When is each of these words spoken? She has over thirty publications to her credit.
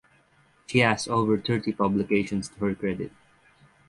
She 0.65 0.79
has 0.79 1.07
over 1.07 1.37
thirty 1.37 1.73
publications 1.73 2.49
to 2.49 2.55
her 2.65 2.73
credit. 2.73 3.11